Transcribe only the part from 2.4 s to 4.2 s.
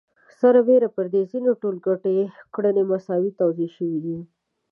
کړنې مساوي توزیع شوي دي